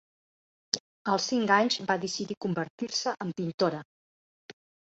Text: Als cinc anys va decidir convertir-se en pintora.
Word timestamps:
Als 1.15 1.27
cinc 1.31 1.53
anys 1.57 1.77
va 1.93 1.99
decidir 2.07 2.39
convertir-se 2.47 3.17
en 3.27 3.37
pintora. 3.43 3.87